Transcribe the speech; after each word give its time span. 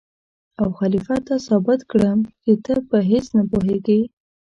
او 0.61 0.67
خلیفه 0.79 1.15
ته 1.27 1.33
ثابت 1.47 1.79
کړم 1.91 2.19
چې 2.43 2.51
ته 2.65 2.73
په 2.89 2.97
هېڅ 3.09 3.25
نه 3.37 3.43
پوهېږې. 3.51 4.01